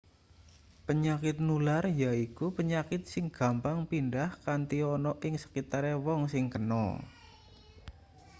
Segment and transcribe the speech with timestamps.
[0.89, 6.85] penyakit nular yaiku penyakit sing gampang pindhah kanthi ana ing sekitare wong sing kena